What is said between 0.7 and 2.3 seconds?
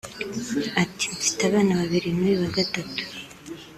Ati″Mfite abana babiri